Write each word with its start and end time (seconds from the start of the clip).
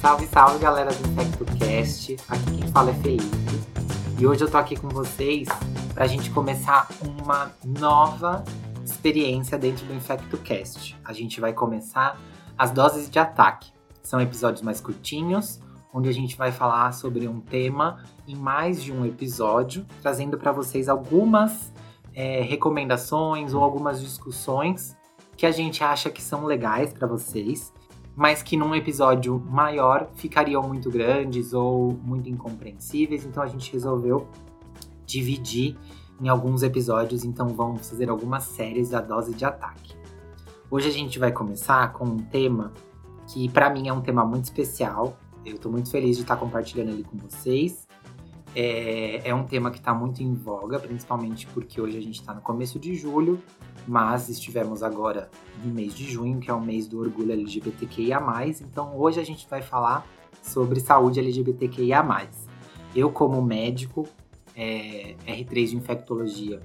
Salve, 0.00 0.26
salve 0.28 0.58
galera 0.58 0.90
do 0.94 1.08
InfectoCast. 1.10 2.16
Aqui 2.26 2.56
quem 2.56 2.68
fala 2.68 2.88
é 2.88 2.94
Felipe. 2.94 3.36
E 4.18 4.26
hoje 4.26 4.42
eu 4.42 4.50
tô 4.50 4.56
aqui 4.56 4.74
com 4.74 4.88
vocês 4.88 5.46
pra 5.92 6.06
gente 6.06 6.30
começar 6.30 6.88
uma 7.20 7.52
nova 7.62 8.42
experiência 8.82 9.58
dentro 9.58 9.84
do 9.84 9.92
InfectoCast. 9.92 10.98
A 11.04 11.12
gente 11.12 11.38
vai 11.38 11.52
começar 11.52 12.18
as 12.56 12.70
doses 12.70 13.10
de 13.10 13.18
ataque. 13.18 13.70
São 14.02 14.18
episódios 14.22 14.62
mais 14.62 14.80
curtinhos, 14.80 15.60
onde 15.92 16.08
a 16.08 16.12
gente 16.12 16.34
vai 16.34 16.50
falar 16.50 16.92
sobre 16.92 17.28
um 17.28 17.38
tema 17.38 18.02
em 18.26 18.34
mais 18.34 18.82
de 18.82 18.94
um 18.94 19.04
episódio, 19.04 19.84
trazendo 20.00 20.38
para 20.38 20.50
vocês 20.50 20.88
algumas 20.88 21.74
é, 22.14 22.40
recomendações 22.40 23.52
ou 23.52 23.62
algumas 23.62 24.00
discussões 24.00 24.96
que 25.36 25.44
a 25.44 25.50
gente 25.50 25.84
acha 25.84 26.08
que 26.08 26.22
são 26.22 26.46
legais 26.46 26.90
para 26.90 27.06
vocês, 27.06 27.70
mas 28.20 28.42
que 28.42 28.54
num 28.54 28.74
episódio 28.74 29.42
maior 29.48 30.10
ficariam 30.14 30.62
muito 30.62 30.90
grandes 30.90 31.54
ou 31.54 31.98
muito 32.04 32.28
incompreensíveis. 32.28 33.24
Então 33.24 33.42
a 33.42 33.46
gente 33.46 33.72
resolveu 33.72 34.28
dividir 35.06 35.74
em 36.20 36.28
alguns 36.28 36.62
episódios, 36.62 37.24
então 37.24 37.48
vamos 37.48 37.88
fazer 37.88 38.10
algumas 38.10 38.42
séries 38.42 38.90
da 38.90 39.00
dose 39.00 39.32
de 39.32 39.42
ataque. 39.42 39.94
Hoje 40.70 40.86
a 40.86 40.92
gente 40.92 41.18
vai 41.18 41.32
começar 41.32 41.94
com 41.94 42.04
um 42.04 42.18
tema 42.18 42.74
que 43.26 43.48
para 43.48 43.70
mim 43.70 43.88
é 43.88 43.92
um 43.92 44.02
tema 44.02 44.22
muito 44.22 44.44
especial. 44.44 45.16
Eu 45.42 45.54
estou 45.54 45.72
muito 45.72 45.90
feliz 45.90 46.16
de 46.16 46.22
estar 46.22 46.36
compartilhando 46.36 46.90
ele 46.90 47.04
com 47.04 47.16
vocês. 47.16 47.88
É, 48.54 49.28
é 49.28 49.34
um 49.34 49.44
tema 49.44 49.70
que 49.70 49.78
está 49.78 49.94
muito 49.94 50.22
em 50.22 50.34
voga, 50.34 50.78
principalmente 50.78 51.46
porque 51.48 51.80
hoje 51.80 51.96
a 51.96 52.00
gente 52.00 52.20
está 52.20 52.34
no 52.34 52.40
começo 52.40 52.78
de 52.78 52.94
julho, 52.94 53.40
mas 53.86 54.28
estivemos 54.28 54.82
agora 54.82 55.30
no 55.64 55.72
mês 55.72 55.94
de 55.94 56.04
junho, 56.10 56.40
que 56.40 56.50
é 56.50 56.54
o 56.54 56.60
mês 56.60 56.88
do 56.88 57.00
orgulho 57.00 57.32
LGBTQIA. 57.32 58.20
Então 58.60 58.96
hoje 58.98 59.20
a 59.20 59.24
gente 59.24 59.48
vai 59.48 59.62
falar 59.62 60.06
sobre 60.42 60.80
saúde 60.80 61.20
LGBTQIA. 61.20 62.04
Eu, 62.94 63.10
como 63.10 63.40
médico, 63.40 64.08
é, 64.56 65.14
R3 65.26 65.68
de 65.68 65.76
infectologia, 65.76 66.60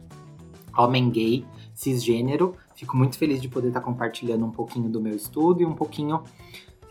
homem 0.75 1.09
gay, 1.09 1.45
cisgênero, 1.73 2.55
fico 2.75 2.97
muito 2.97 3.17
feliz 3.17 3.41
de 3.41 3.47
poder 3.47 3.67
estar 3.67 3.81
compartilhando 3.81 4.43
um 4.43 4.51
pouquinho 4.51 4.89
do 4.89 4.99
meu 4.99 5.15
estudo 5.15 5.61
e 5.61 5.65
um 5.65 5.73
pouquinho 5.73 6.23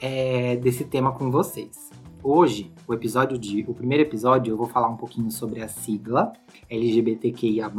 é, 0.00 0.56
desse 0.56 0.84
tema 0.84 1.12
com 1.12 1.30
vocês. 1.30 1.83
Hoje, 2.26 2.72
o 2.88 2.94
episódio 2.94 3.36
de, 3.36 3.66
o 3.68 3.74
primeiro 3.74 4.02
episódio, 4.02 4.50
eu 4.50 4.56
vou 4.56 4.66
falar 4.66 4.88
um 4.88 4.96
pouquinho 4.96 5.30
sobre 5.30 5.60
a 5.60 5.68
sigla 5.68 6.32
LGBTQIA+, 6.70 7.70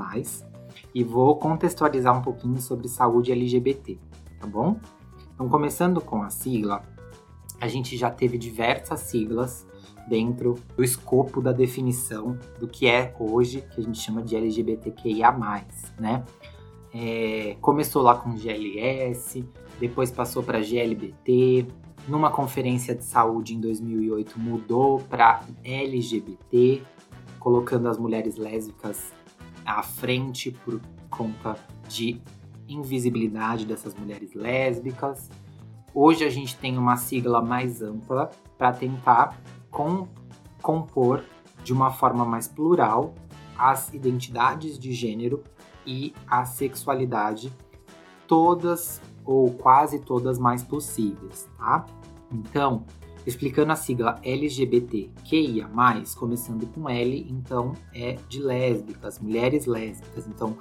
e 0.94 1.04
vou 1.04 1.36
contextualizar 1.38 2.16
um 2.16 2.22
pouquinho 2.22 2.62
sobre 2.62 2.88
saúde 2.88 3.32
LGBT, 3.32 3.98
tá 4.40 4.46
bom? 4.46 4.80
Então, 5.34 5.50
começando 5.50 6.00
com 6.00 6.22
a 6.22 6.30
sigla, 6.30 6.84
a 7.60 7.68
gente 7.68 7.98
já 7.98 8.12
teve 8.12 8.38
diversas 8.38 9.00
siglas 9.00 9.66
dentro 10.08 10.54
do 10.78 10.84
escopo 10.84 11.42
da 11.42 11.52
definição 11.52 12.38
do 12.59 12.68
que 12.68 12.86
é 12.86 13.16
hoje, 13.20 13.62
que 13.74 13.82
a 13.82 13.84
gente 13.84 13.98
chama 13.98 14.22
de 14.22 14.36
LGBTQIA+, 14.36 15.36
né? 16.00 16.24
É, 16.94 17.58
começou 17.62 18.04
lá 18.04 18.16
com 18.16 18.38
GLS, 18.38 19.44
depois 19.80 20.12
passou 20.12 20.44
para 20.44 20.62
GLBT, 20.62 21.66
numa 22.08 22.30
conferência 22.31 22.94
de 22.94 23.03
saúde 23.03 23.56
em 23.56 23.59
2008 23.59 24.39
mudou 24.39 25.00
para 25.00 25.42
LGBT, 25.64 26.84
colocando 27.39 27.88
as 27.88 27.97
mulheres 27.97 28.38
lésbicas 28.38 29.12
à 29.66 29.81
frente 29.81 30.52
por 30.52 30.80
conta 31.09 31.58
de 31.88 32.22
invisibilidade 32.67 33.66
dessas 33.66 33.95
mulheres 33.95 34.34
lésbicas. 34.34 35.30
Hoje 35.94 36.23
a 36.23 36.30
gente 36.30 36.57
tem 36.57 36.78
uma 36.78 36.97
sigla 36.97 37.41
mais 37.41 37.81
ampla 37.81 38.30
para 38.57 38.72
tentar 38.72 39.40
com, 39.72 40.07
compor 40.62 41.24
de 41.63 41.74
uma 41.74 41.91
forma 41.91 42.25
mais 42.25 42.47
plural 42.47 43.13
as 43.57 43.94
identidades 43.94 44.78
de 44.78 44.91
gênero 44.94 45.44
e 45.85 46.13
a 46.28 46.46
sexualidade, 46.46 47.51
todas 48.28 49.01
ou 49.25 49.52
quase 49.52 50.00
todas 50.00 50.38
mais 50.38 50.63
possíveis, 50.63 51.50
tá? 51.58 51.86
Então, 52.31 52.86
explicando 53.25 53.72
a 53.72 53.75
sigla 53.75 54.19
LGBTQIA+, 54.24 55.69
começando 56.18 56.68
com 56.68 56.90
L, 56.90 57.28
então 57.30 57.74
é 57.94 58.18
de 58.30 58.41
lésbicas, 58.41 59.19
mulheres 59.19 59.66
lésbicas, 59.66 60.28
então 60.28 60.56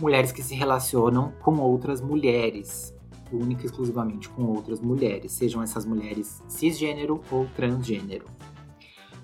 mulheres 0.00 0.30
que 0.30 0.42
se 0.42 0.54
relacionam 0.54 1.32
com 1.40 1.58
outras 1.58 2.00
mulheres, 2.00 2.94
única 3.32 3.62
e 3.62 3.66
exclusivamente 3.66 4.28
com 4.28 4.44
outras 4.44 4.80
mulheres, 4.80 5.32
sejam 5.32 5.62
essas 5.62 5.84
mulheres 5.84 6.42
cisgênero 6.48 7.20
ou 7.30 7.46
transgênero. 7.56 8.24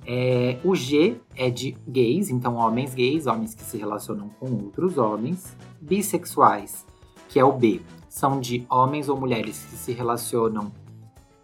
É, 0.05 0.59
o 0.65 0.75
G 0.75 1.21
é 1.37 1.49
de 1.49 1.77
gays, 1.87 2.29
então 2.29 2.57
homens 2.57 2.93
gays, 2.95 3.27
homens 3.27 3.55
que 3.55 3.63
se 3.63 3.77
relacionam 3.77 4.29
com 4.41 4.47
outros 4.47 4.99
homens. 4.99 5.57
Bissexuais, 5.81 6.87
que 7.29 7.39
é 7.39 7.45
o 7.45 7.53
B, 7.53 7.81
são 8.13 8.39
de 8.39 8.67
homens 8.69 9.09
ou 9.09 9.17
mulheres 9.17 9.65
que 9.65 9.75
se 9.75 9.91
relacionam 9.91 10.71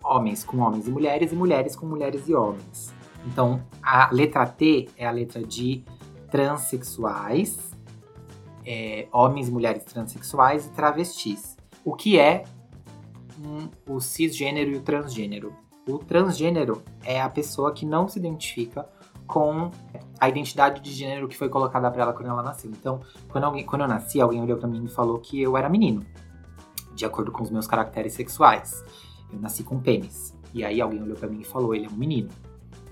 homens 0.04 0.44
com 0.44 0.58
homens 0.58 0.86
e 0.86 0.90
mulheres 0.90 1.32
e 1.32 1.34
mulheres 1.34 1.74
com 1.74 1.86
mulheres 1.86 2.28
e 2.28 2.34
homens. 2.34 2.92
Então, 3.24 3.62
a 3.82 4.10
letra 4.12 4.46
T 4.46 4.86
é 4.94 5.06
a 5.06 5.10
letra 5.10 5.42
de 5.42 5.82
transexuais, 6.30 7.74
é, 8.66 9.08
homens 9.10 9.48
e 9.48 9.50
mulheres 9.50 9.82
transexuais 9.84 10.66
e 10.66 10.70
travestis. 10.72 11.56
O 11.82 11.94
que 11.94 12.18
é 12.18 12.44
um, 13.42 13.94
o 13.94 13.98
cisgênero 13.98 14.70
e 14.70 14.76
o 14.76 14.82
transgênero? 14.82 15.56
O 15.88 15.96
transgênero 15.96 16.82
é 17.02 17.18
a 17.18 17.30
pessoa 17.30 17.72
que 17.72 17.86
não 17.86 18.06
se 18.06 18.18
identifica 18.18 18.86
com 19.26 19.70
a 20.20 20.28
identidade 20.28 20.82
de 20.82 20.92
gênero 20.92 21.28
que 21.28 21.36
foi 21.36 21.48
colocada 21.48 21.90
para 21.90 22.02
ela 22.02 22.12
quando 22.12 22.28
ela 22.28 22.42
nasceu. 22.42 22.70
Então, 22.70 23.00
quando, 23.30 23.44
alguém, 23.44 23.64
quando 23.64 23.82
eu 23.82 23.88
nasci, 23.88 24.20
alguém 24.20 24.42
olhou 24.42 24.58
para 24.58 24.68
mim 24.68 24.84
e 24.84 24.88
falou 24.88 25.18
que 25.18 25.40
eu 25.40 25.56
era 25.56 25.70
menino, 25.70 26.04
de 26.98 27.04
acordo 27.04 27.30
com 27.30 27.42
os 27.42 27.50
meus 27.50 27.66
caracteres 27.66 28.12
sexuais. 28.12 28.84
Eu 29.32 29.38
nasci 29.38 29.62
com 29.62 29.78
pênis. 29.78 30.36
E 30.52 30.64
aí 30.64 30.80
alguém 30.80 31.02
olhou 31.02 31.16
para 31.16 31.28
mim 31.28 31.40
e 31.40 31.44
falou, 31.44 31.74
ele 31.74 31.86
é 31.86 31.88
um 31.88 31.96
menino. 31.96 32.28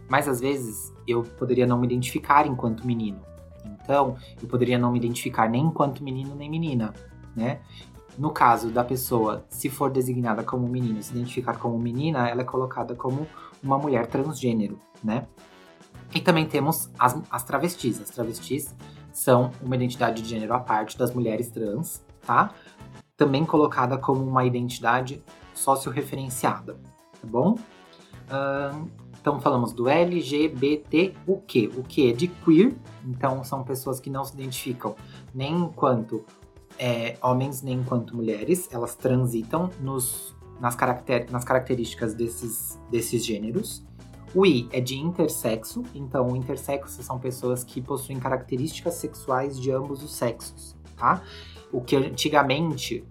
Mas 0.09 0.29
às 0.29 0.41
vezes 0.41 0.95
eu 1.07 1.23
poderia 1.23 1.67
não 1.67 1.79
me 1.79 1.87
identificar 1.87 2.47
enquanto 2.47 2.87
menino. 2.87 3.21
Então, 3.65 4.17
eu 4.41 4.49
poderia 4.49 4.79
não 4.79 4.93
me 4.93 4.99
identificar 4.99 5.49
nem 5.49 5.65
enquanto 5.65 6.03
menino 6.03 6.35
nem 6.35 6.49
menina, 6.49 6.95
né? 7.35 7.61
No 8.17 8.31
caso 8.31 8.71
da 8.71 8.83
pessoa, 8.83 9.45
se 9.49 9.69
for 9.69 9.91
designada 9.91 10.43
como 10.43 10.67
menino, 10.69 11.03
se 11.03 11.13
identificar 11.13 11.59
como 11.59 11.79
menina, 11.79 12.29
ela 12.29 12.41
é 12.41 12.45
colocada 12.45 12.95
como 12.95 13.27
uma 13.63 13.77
mulher 13.77 14.07
transgênero, 14.07 14.79
né? 15.03 15.27
E 16.15 16.21
também 16.21 16.47
temos 16.47 16.89
as, 16.99 17.21
as 17.31 17.43
travestis. 17.43 18.01
As 18.01 18.11
travestis 18.11 18.75
são 19.13 19.51
uma 19.61 19.75
identidade 19.75 20.23
de 20.23 20.29
gênero 20.29 20.55
à 20.55 20.61
parte 20.61 20.97
das 20.97 21.13
mulheres 21.13 21.51
trans, 21.51 22.05
tá? 22.25 22.55
Também 23.17 23.45
colocada 23.45 23.97
como 23.97 24.25
uma 24.25 24.45
identidade 24.45 25.23
socioreferenciada, 25.55 26.75
tá 26.75 27.27
bom? 27.27 27.53
Uh, 27.53 28.89
então 29.21 29.41
falamos 29.41 29.73
do 29.73 29.89
LGBT, 29.89 31.15
o 31.27 31.41
que? 31.41 31.69
O 31.77 31.83
que 31.83 32.11
é 32.11 32.13
de 32.13 32.29
queer, 32.29 32.75
então 33.05 33.43
são 33.43 33.65
pessoas 33.65 33.99
que 33.99 34.11
não 34.11 34.25
se 34.25 34.35
identificam 34.35 34.95
nem 35.35 35.53
enquanto 35.53 36.25
é, 36.79 37.17
homens 37.23 37.63
nem 37.63 37.79
enquanto 37.79 38.15
mulheres, 38.15 38.69
elas 38.71 38.95
transitam 38.95 39.71
nos, 39.81 40.37
nas, 40.61 40.75
caracter, 40.75 41.31
nas 41.31 41.45
características 41.45 42.15
desses, 42.15 42.79
desses 42.91 43.25
gêneros. 43.25 43.85
O 44.35 44.45
I 44.45 44.69
é 44.71 44.81
de 44.81 44.97
intersexo, 44.97 45.83
então 45.95 46.37
intersexo 46.37 47.03
são 47.03 47.19
pessoas 47.19 47.65
que 47.65 47.81
possuem 47.81 48.19
características 48.19 48.95
sexuais 48.95 49.59
de 49.59 49.71
ambos 49.71 50.03
os 50.03 50.15
sexos, 50.15 50.77
tá? 50.97 51.23
O 51.73 51.81
que 51.81 51.97
antigamente 51.97 53.05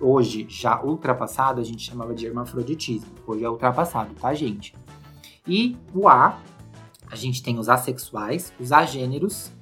hoje 0.00 0.46
já 0.48 0.82
ultrapassado, 0.82 1.60
a 1.60 1.64
gente 1.64 1.82
chamava 1.88 2.14
de 2.14 2.26
hermafroditismo. 2.26 3.10
Hoje 3.26 3.44
é 3.44 3.48
ultrapassado, 3.48 4.14
tá, 4.14 4.34
gente? 4.34 4.74
E 5.46 5.76
o 5.94 6.08
A, 6.08 6.40
a 7.10 7.16
gente 7.16 7.42
tem 7.42 7.58
os 7.58 7.68
assexuais, 7.68 8.52
os 8.58 8.72
agêneros 8.72 9.52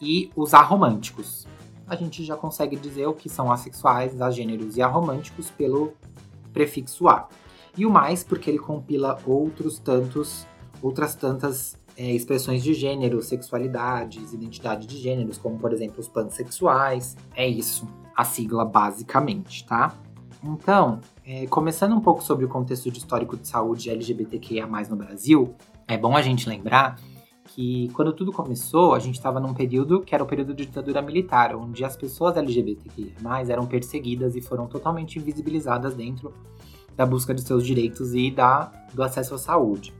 e 0.00 0.30
os 0.36 0.52
aromânticos. 0.54 1.46
A 1.86 1.96
gente 1.96 2.24
já 2.24 2.36
consegue 2.36 2.76
dizer 2.76 3.06
o 3.06 3.14
que 3.14 3.28
são 3.28 3.50
assexuais, 3.50 4.20
agêneros 4.20 4.76
e 4.76 4.82
aromânticos 4.82 5.50
pelo 5.50 5.94
prefixo 6.52 7.08
A. 7.08 7.28
E 7.76 7.86
o 7.86 7.90
mais 7.90 8.22
porque 8.22 8.50
ele 8.50 8.58
compila 8.58 9.18
outros 9.24 9.78
tantos, 9.78 10.46
outras 10.82 11.14
tantas 11.14 11.77
é, 11.98 12.12
expressões 12.12 12.62
de 12.62 12.72
gênero, 12.74 13.20
sexualidades, 13.20 14.32
identidade 14.32 14.86
de 14.86 14.96
gêneros, 14.96 15.36
como 15.36 15.58
por 15.58 15.72
exemplo 15.72 15.98
os 15.98 16.06
pansexuais. 16.06 17.16
É 17.34 17.46
isso 17.46 17.88
a 18.16 18.24
sigla 18.24 18.64
basicamente, 18.64 19.66
tá? 19.66 19.96
Então, 20.42 21.00
é, 21.26 21.48
começando 21.48 21.96
um 21.96 22.00
pouco 22.00 22.22
sobre 22.22 22.44
o 22.44 22.48
contexto 22.48 22.88
de 22.88 22.98
histórico 22.98 23.36
de 23.36 23.48
saúde 23.48 23.90
LGBTQIA+, 23.90 24.68
no 24.88 24.94
Brasil, 24.94 25.56
é 25.88 25.98
bom 25.98 26.16
a 26.16 26.22
gente 26.22 26.48
lembrar 26.48 27.00
que 27.46 27.88
quando 27.94 28.12
tudo 28.12 28.30
começou, 28.30 28.94
a 28.94 29.00
gente 29.00 29.16
estava 29.16 29.40
num 29.40 29.52
período 29.52 30.00
que 30.00 30.14
era 30.14 30.22
o 30.22 30.26
período 30.26 30.54
de 30.54 30.66
ditadura 30.66 31.02
militar, 31.02 31.56
onde 31.56 31.84
as 31.84 31.96
pessoas 31.96 32.36
LGBTQIA+, 32.36 33.14
eram 33.48 33.66
perseguidas 33.66 34.36
e 34.36 34.40
foram 34.40 34.68
totalmente 34.68 35.18
invisibilizadas 35.18 35.94
dentro 35.94 36.32
da 36.96 37.04
busca 37.04 37.34
de 37.34 37.40
seus 37.40 37.66
direitos 37.66 38.14
e 38.14 38.30
da, 38.30 38.70
do 38.94 39.02
acesso 39.02 39.34
à 39.34 39.38
saúde. 39.38 39.92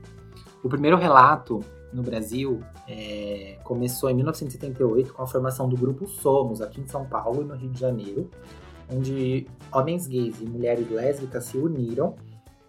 O 0.63 0.69
primeiro 0.69 0.95
relato 0.95 1.61
no 1.91 2.03
Brasil 2.03 2.61
é, 2.87 3.57
começou 3.63 4.09
em 4.09 4.13
1978 4.15 5.13
com 5.13 5.23
a 5.23 5.27
formação 5.27 5.67
do 5.67 5.75
grupo 5.75 6.07
Somos, 6.07 6.61
aqui 6.61 6.81
em 6.81 6.87
São 6.87 7.05
Paulo 7.05 7.41
e 7.41 7.45
no 7.45 7.55
Rio 7.55 7.69
de 7.69 7.79
Janeiro, 7.79 8.29
onde 8.91 9.47
homens 9.71 10.07
gays 10.07 10.39
e 10.39 10.45
mulheres 10.45 10.89
lésbicas 10.89 11.45
se 11.45 11.57
uniram 11.57 12.15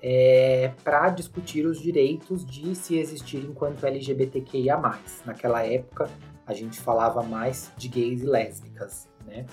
é, 0.02 0.72
para 0.82 1.10
discutir 1.10 1.66
os 1.66 1.80
direitos 1.80 2.44
de 2.44 2.74
se 2.74 2.96
existir 2.96 3.44
enquanto 3.44 3.84
LGBTQIA. 3.84 4.80
Naquela 5.26 5.64
época, 5.64 6.08
a 6.46 6.54
gente 6.54 6.80
falava 6.80 7.22
mais 7.22 7.70
de 7.76 7.88
gays 7.88 8.22
e 8.22 8.26
lésbicas, 8.26 9.08
né? 9.26 9.46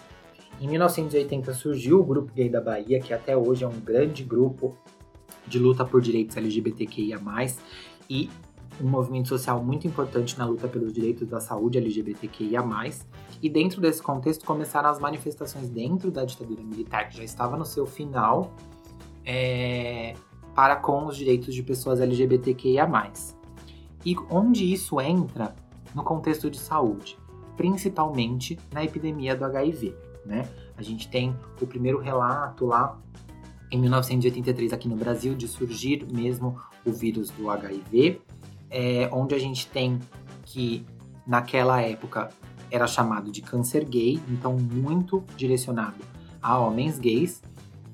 Em 0.59 0.67
1980 0.67 1.53
surgiu 1.53 1.99
o 1.99 2.03
Grupo 2.03 2.33
Gay 2.33 2.49
da 2.49 2.59
Bahia, 2.59 2.99
que 2.99 3.13
até 3.13 3.37
hoje 3.37 3.63
é 3.63 3.67
um 3.67 3.79
grande 3.79 4.23
grupo 4.23 4.75
de 5.45 5.59
luta 5.59 5.85
por 5.85 6.01
direitos 6.01 6.35
LGBTQIA+, 6.35 7.19
e 8.09 8.29
um 8.81 8.87
movimento 8.87 9.27
social 9.27 9.63
muito 9.63 9.87
importante 9.87 10.37
na 10.37 10.45
luta 10.45 10.67
pelos 10.67 10.93
direitos 10.93 11.27
da 11.27 11.39
saúde 11.39 11.77
LGBTQIA+. 11.77 12.63
E 13.41 13.49
dentro 13.49 13.81
desse 13.81 14.01
contexto 14.01 14.45
começaram 14.45 14.89
as 14.89 14.99
manifestações 14.99 15.69
dentro 15.69 16.11
da 16.11 16.25
ditadura 16.25 16.63
militar, 16.63 17.09
que 17.09 17.17
já 17.17 17.23
estava 17.23 17.57
no 17.57 17.65
seu 17.65 17.85
final, 17.85 18.53
é, 19.25 20.15
para 20.55 20.75
com 20.75 21.05
os 21.05 21.17
direitos 21.17 21.53
de 21.53 21.63
pessoas 21.63 21.99
LGBTQIA+. 21.99 22.87
E 24.05 24.15
onde 24.29 24.71
isso 24.71 24.99
entra 25.01 25.55
no 25.93 26.03
contexto 26.03 26.49
de 26.49 26.57
saúde, 26.57 27.17
principalmente 27.55 28.57
na 28.71 28.83
epidemia 28.83 29.35
do 29.35 29.43
HIV, 29.45 29.95
né? 30.25 30.47
A 30.77 30.81
gente 30.83 31.09
tem 31.09 31.35
o 31.61 31.65
primeiro 31.65 31.99
relato 31.99 32.65
lá 32.65 32.99
em 33.71 33.79
1983 33.79 34.71
aqui 34.71 34.87
no 34.87 34.95
Brasil 34.95 35.33
de 35.33 35.47
surgir 35.47 36.05
mesmo 36.11 36.57
o 36.85 36.91
vírus 36.91 37.29
do 37.31 37.49
HIV, 37.49 38.21
é, 38.69 39.09
onde 39.11 39.33
a 39.35 39.39
gente 39.39 39.67
tem 39.67 39.99
que 40.43 40.85
naquela 41.25 41.81
época 41.81 42.29
era 42.71 42.87
chamado 42.87 43.31
de 43.31 43.41
câncer 43.41 43.85
gay, 43.85 44.19
então 44.29 44.57
muito 44.57 45.23
direcionado 45.35 46.03
a 46.41 46.57
homens 46.59 46.99
gays, 46.99 47.41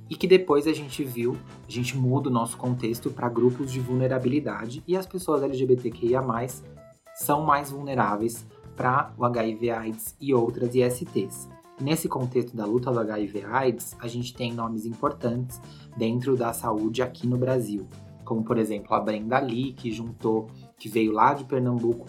e 0.10 0.16
que 0.16 0.28
depois 0.28 0.68
a 0.68 0.74
gente 0.74 1.04
viu, 1.04 1.38
a 1.68 1.72
gente 1.72 1.98
muda 1.98 2.30
o 2.30 2.32
nosso 2.32 2.58
contexto 2.58 3.10
para 3.10 3.30
grupos 3.30 3.72
de 3.72 3.80
vulnerabilidade 3.80 4.84
e 4.88 4.96
as 4.96 5.08
pessoas 5.08 5.42
LGBTQIA+ 5.42 6.22
são 7.16 7.44
mais 7.44 7.72
vulneráveis 7.72 8.46
para 8.76 9.14
o 9.18 9.26
HIV/AIDS 9.26 10.16
e 10.20 10.34
outras 10.34 10.76
ISTs. 10.76 11.50
Nesse 11.82 12.08
contexto 12.08 12.56
da 12.56 12.66
luta 12.66 12.92
do 12.92 13.00
HIV/AIDS, 13.00 13.96
a 14.00 14.08
gente 14.08 14.34
tem 14.34 14.54
nomes 14.54 14.86
importantes 14.86 15.60
dentro 15.98 16.36
da 16.36 16.54
saúde 16.54 17.02
aqui 17.02 17.26
no 17.26 17.38
Brasil, 17.38 17.88
como 18.24 18.44
por 18.44 18.58
exemplo 18.58 18.94
a 18.94 19.00
Brenda 19.00 19.40
Lee, 19.40 19.74
que 19.74 19.92
juntou, 19.92 20.48
que 20.78 20.90
veio 20.90 21.12
lá 21.12 21.34
de 21.34 21.44
Pernambuco 21.44 22.08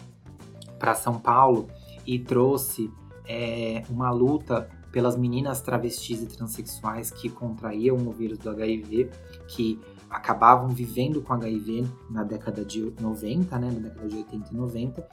para 0.79 0.95
São 0.95 1.19
Paulo 1.19 1.69
e 2.07 2.19
trouxe 2.19 2.91
é, 3.27 3.83
uma 3.89 4.11
luta 4.11 4.69
pelas 4.93 5.17
meninas 5.17 5.61
travestis 5.61 6.23
e 6.23 6.27
transexuais 6.27 7.11
que 7.11 7.29
contraíam 7.29 7.97
o 7.97 8.13
vírus 8.13 8.39
do 8.39 8.51
HIV, 8.51 9.11
que 9.49 9.81
acabavam 10.09 10.69
vivendo 10.69 11.21
com 11.21 11.33
HIV 11.33 11.85
na 12.09 12.23
década 12.23 12.65
de 12.65 12.93
90, 13.01 13.59
né, 13.59 13.71
na 13.73 13.89
década 13.89 14.09
de 14.09 14.17
80 14.17 14.53
e 14.53 14.57
90, 14.57 15.09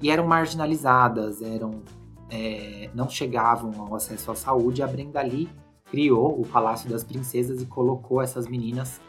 e 0.00 0.10
eram 0.10 0.26
marginalizadas, 0.26 1.42
eram 1.42 1.82
é, 2.30 2.90
não 2.94 3.08
chegavam 3.08 3.72
ao 3.80 3.94
acesso 3.94 4.30
à 4.30 4.34
saúde. 4.34 4.82
A 4.82 4.86
Brenda 4.86 5.22
Lee 5.22 5.48
criou 5.90 6.40
o 6.40 6.46
Palácio 6.46 6.88
das 6.88 7.04
Princesas 7.04 7.62
e 7.62 7.66
colocou 7.66 8.20
essas 8.20 8.46
meninas 8.46 9.00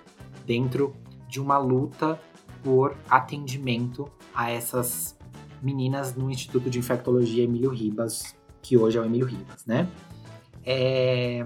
dentro 0.46 0.96
de 1.28 1.42
uma 1.42 1.58
luta 1.58 2.20
por 2.64 2.96
atendimento 3.10 4.10
a 4.34 4.50
essas 4.52 5.18
meninas 5.62 6.16
no 6.16 6.30
Instituto 6.30 6.70
de 6.70 6.80
Infectologia 6.80 7.44
Emílio 7.44 7.70
Ribas, 7.70 8.36
que 8.62 8.78
hoje 8.78 8.98
é 8.98 9.02
o 9.02 9.06
Emílio 9.06 9.26
Ribas, 9.26 9.66
né? 9.66 9.88
É... 10.66 11.46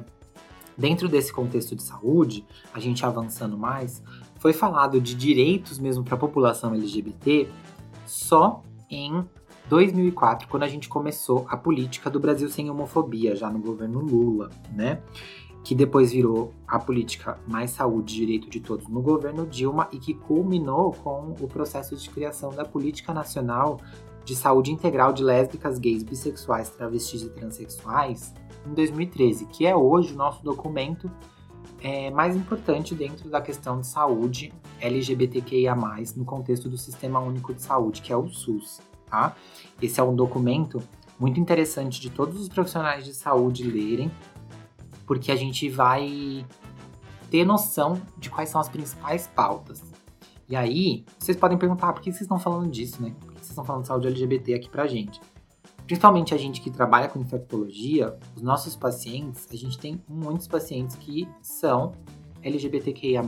Dentro 0.78 1.07
desse 1.07 1.31
contexto 1.31 1.75
de 1.75 1.83
saúde, 1.83 2.45
a 2.74 2.80
gente 2.80 3.06
avançando 3.06 3.57
mais, 3.57 4.01
foi 4.39 4.54
falado 4.54 5.00
de 5.00 5.13
direitos 5.13 5.78
mesmo 5.78 6.04
para 6.04 6.16
a 6.16 6.18
população 6.18 6.74
LGBT 6.74 7.48
só 8.06 8.63
em 8.89 9.24
2004, 9.69 10.48
quando 10.48 10.63
a 10.63 10.68
gente 10.68 10.89
começou 10.89 11.45
a 11.48 11.56
política 11.56 12.10
do 12.10 12.19
Brasil 12.19 12.50
sem 12.50 12.69
homofobia, 12.69 13.36
já 13.36 13.50
no 13.50 13.60
governo 13.60 14.00
Lula, 14.00 14.50
né? 14.74 15.01
Que 15.63 15.75
depois 15.75 16.12
virou 16.12 16.54
a 16.68 16.80
política 16.80 17.40
mais 17.48 17.72
saúde 17.72 18.16
e 18.16 18.18
direito 18.18 18.50
de 18.50 18.60
todos 18.60 18.88
no 18.88 19.02
governo 19.02 19.46
Dilma 19.46 19.88
e 19.92 20.00
que 20.00 20.13
culminou 20.13 20.92
com 20.92 21.36
o 21.40 21.48
processo 21.48 21.96
de 21.96 22.10
criação 22.10 22.50
da 22.50 22.66
Política 22.66 23.13
Nacional 23.13 23.80
de 24.25 24.36
Saúde 24.36 24.72
Integral 24.72 25.13
de 25.13 25.24
Lésbicas, 25.24 25.80
Gays, 25.80 26.04
Bissexuais, 26.04 26.69
Travestis 26.69 27.24
e 27.24 27.30
Transsexuais 27.30 28.34
em 28.66 28.74
2013, 28.74 29.46
que 29.46 29.66
é 29.66 29.75
hoje 29.75 30.13
o 30.13 30.18
nosso 30.18 30.44
documento 30.44 31.10
é, 31.81 32.12
mais 32.12 32.36
importante 32.36 32.94
dentro 32.94 33.30
da 33.30 33.42
questão 33.42 33.80
de 33.80 33.88
saúde 33.88 34.54
LGBTQIA, 34.80 35.75
no 36.16 36.25
contexto 36.25 36.69
do 36.69 36.78
Sistema 36.78 37.19
Único 37.19 37.54
de 37.54 37.62
Saúde, 37.62 38.02
que 38.02 38.14
é 38.14 38.18
o 38.18 38.28
SUS. 38.28 38.80
Tá? 39.07 39.36
Esse 39.81 40.00
é 40.00 40.04
um 40.04 40.16
documento 40.16 40.81
muito 41.19 41.40
interessante 41.40 42.00
de 42.00 42.10
todos 42.10 42.40
os 42.40 42.48
profissionais 42.48 43.04
de 43.04 43.14
saúde 43.14 43.64
lerem, 43.64 44.12
porque 45.06 45.31
a 45.31 45.36
gente 45.36 45.69
vai 45.69 46.45
ter 47.30 47.45
noção 47.45 48.01
de 48.18 48.30
quais 48.30 48.50
são 48.50 48.59
as 48.59 48.69
principais 48.69 49.27
pautas. 49.27 49.81
E 50.48 50.56
aí, 50.56 51.06
vocês 51.18 51.38
podem 51.38 51.57
perguntar, 51.57 51.89
ah, 51.89 51.94
por 51.94 52.01
que 52.01 52.12
vocês 52.12 52.24
estão 52.24 52.38
falando 52.38 52.69
disso, 52.69 53.01
né? 53.01 53.15
Por 53.19 53.30
que 53.30 53.39
vocês 53.39 53.50
estão 53.51 53.63
falando 53.63 53.83
de 53.83 53.88
saúde 53.88 54.07
LGBT 54.07 54.56
aqui 54.56 54.69
pra 54.69 54.86
gente? 54.86 55.21
Principalmente 55.86 56.33
a 56.33 56.38
gente 56.38 56.62
que 56.62 56.69
trabalha 56.69 57.07
com 57.07 57.19
infectologia, 57.19 58.18
os 58.36 58.42
nossos 58.42 58.75
pacientes, 58.75 59.48
a 59.51 59.56
gente 59.56 59.77
tem 59.77 60.01
muitos 60.07 60.48
pacientes 60.48 60.95
que 60.95 61.27
são 61.42 61.94
LGBTQIA+, 62.44 63.24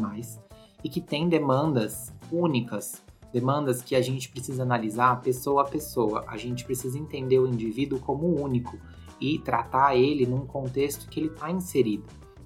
e 0.83 0.89
que 0.89 0.99
têm 0.99 1.29
demandas 1.29 2.13
únicas, 2.31 3.01
demandas 3.31 3.81
que 3.81 3.95
a 3.95 4.01
gente 4.01 4.29
precisa 4.29 4.63
analisar 4.63 5.21
pessoa 5.21 5.61
a 5.61 5.65
pessoa. 5.65 6.25
A 6.27 6.37
gente 6.37 6.65
precisa 6.65 6.99
entender 6.99 7.39
o 7.39 7.47
indivíduo 7.47 7.99
como 7.99 8.27
único 8.41 8.77
e 9.23 9.39
tratar 9.39 9.95
ele 9.95 10.25
num 10.25 10.45
contexto 10.45 11.07
que 11.07 11.19
ele 11.19 11.29
está 11.29 11.49
inserido. 11.49 12.03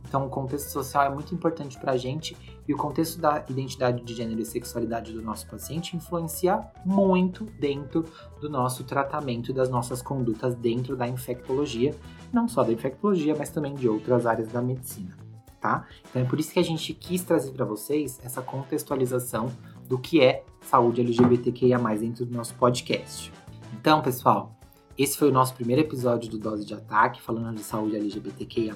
Então, 0.08 0.26
o 0.26 0.30
contexto 0.30 0.70
social 0.70 1.04
é 1.04 1.10
muito 1.10 1.36
importante 1.36 1.78
para 1.78 1.94
a 1.94 1.98
gente 1.98 2.38
e 2.66 2.74
o 2.74 2.78
contexto 2.78 3.20
da 3.20 3.44
identidade 3.50 4.04
de 4.04 4.14
gênero 4.14 4.40
e 4.40 4.46
sexualidade 4.46 5.12
do 5.12 5.22
nosso 5.22 5.48
paciente 5.48 5.98
influencia 5.98 6.62
muito 6.86 7.44
dentro 7.60 8.06
do 8.40 8.50
nosso 8.50 8.86
tratamento 8.86 9.52
e 9.52 9.54
das 9.54 9.70
nossas 9.70 10.02
condutas 10.02 10.56
dentro 10.56 10.96
da 10.96 11.08
infectologia, 11.08 11.94
não 12.32 12.48
só 12.48 12.64
da 12.64 12.72
infectologia, 12.72 13.36
mas 13.38 13.50
também 13.50 13.74
de 13.74 13.90
outras 13.90 14.26
áreas 14.26 14.48
da 14.50 14.62
medicina, 14.62 15.18
tá? 15.60 15.86
Então, 16.10 16.22
é 16.22 16.26
por 16.26 16.40
isso 16.40 16.54
que 16.54 16.60
a 16.60 16.64
gente 16.64 16.94
quis 16.94 17.24
trazer 17.24 17.52
para 17.52 17.66
vocês 17.66 18.20
essa 18.24 18.42
contextualização 18.42 19.48
do 19.88 19.98
que 19.98 20.22
é 20.22 20.46
saúde 20.62 21.02
LGBTQIA+, 21.02 21.80
dentro 21.98 22.26
do 22.26 22.36
nosso 22.36 22.54
podcast. 22.56 23.32
Então, 23.74 24.02
pessoal, 24.02 24.57
esse 24.98 25.18
foi 25.18 25.30
o 25.30 25.32
nosso 25.32 25.54
primeiro 25.54 25.82
episódio 25.82 26.30
do 26.30 26.38
Dose 26.38 26.66
de 26.66 26.74
Ataque, 26.74 27.22
falando 27.22 27.56
de 27.56 27.64
saúde 27.64 27.96
LGBTQIA+, 27.96 28.76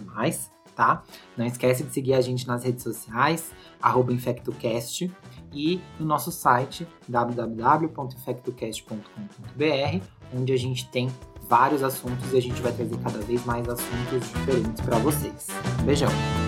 tá? 0.75 1.03
Não 1.35 1.45
esquece 1.45 1.83
de 1.83 1.91
seguir 1.91 2.13
a 2.13 2.21
gente 2.21 2.47
nas 2.47 2.63
redes 2.63 2.83
sociais, 2.83 3.51
InfectoCast, 4.09 5.11
e 5.53 5.81
no 5.99 6.05
nosso 6.05 6.31
site, 6.31 6.87
www.infectocast.com.br, 7.07 10.05
onde 10.33 10.53
a 10.53 10.57
gente 10.57 10.89
tem 10.89 11.09
vários 11.49 11.83
assuntos 11.83 12.31
e 12.31 12.37
a 12.37 12.41
gente 12.41 12.61
vai 12.61 12.71
trazer 12.71 12.97
cada 12.99 13.19
vez 13.19 13.43
mais 13.45 13.67
assuntos 13.67 14.29
diferentes 14.29 14.79
para 14.81 14.97
vocês. 14.99 15.47
Um 15.81 15.83
beijão! 15.83 16.40